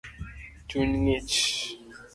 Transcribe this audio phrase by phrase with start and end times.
[0.67, 1.41] Chuny ngich